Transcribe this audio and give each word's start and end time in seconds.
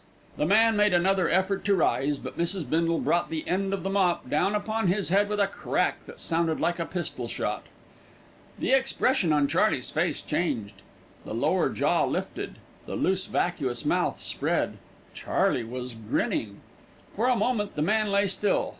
The 0.35 0.47
man 0.47 0.75
made 0.75 0.95
another 0.95 1.29
effort 1.29 1.63
to 1.65 1.75
rise; 1.75 2.17
but 2.17 2.35
Mrs. 2.35 2.67
Bindle 2.67 2.97
brought 2.97 3.29
the 3.29 3.47
end 3.47 3.71
of 3.71 3.83
the 3.83 3.89
mop 3.91 4.27
down 4.31 4.55
upon 4.55 4.87
his 4.87 5.09
head 5.09 5.29
with 5.29 5.39
a 5.39 5.45
crack 5.45 6.03
that 6.07 6.19
sounded 6.19 6.59
like 6.59 6.79
a 6.79 6.87
pistol 6.87 7.27
shot. 7.27 7.65
The 8.57 8.71
expression 8.71 9.31
on 9.31 9.47
Charley's 9.47 9.91
face 9.91 10.19
changed. 10.23 10.81
The 11.23 11.35
lower 11.35 11.69
jaw 11.69 12.05
lifted. 12.05 12.55
The 12.87 12.95
loose, 12.95 13.27
vacuous 13.27 13.85
mouth 13.85 14.19
spread. 14.19 14.79
Charley 15.13 15.63
was 15.63 15.93
grinning. 15.93 16.61
For 17.13 17.27
a 17.27 17.35
moment 17.35 17.75
the 17.75 17.83
man 17.83 18.09
lay 18.11 18.25
still. 18.25 18.69